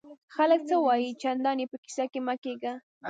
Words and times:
خلک 0.35 0.61
څه 0.69 0.75
وایي؟ 0.85 1.09
چندان 1.21 1.57
ئې 1.61 1.65
په 1.71 1.77
کیسه 1.83 2.03
کي 2.11 2.19
مه 2.27 2.35
کېږه! 2.43 2.73